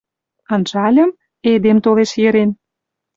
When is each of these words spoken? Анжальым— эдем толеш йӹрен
Анжальым— 0.53 1.11
эдем 1.51 1.77
толеш 1.85 2.11
йӹрен 2.21 2.51